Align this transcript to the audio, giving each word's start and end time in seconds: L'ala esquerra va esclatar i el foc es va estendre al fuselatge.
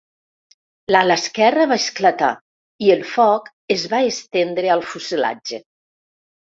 L'ala 0.95 1.17
esquerra 1.21 1.67
va 1.73 1.77
esclatar 1.83 2.31
i 2.87 2.91
el 2.97 3.07
foc 3.13 3.55
es 3.79 3.87
va 3.95 4.03
estendre 4.11 4.77
al 4.79 4.87
fuselatge. 4.95 5.67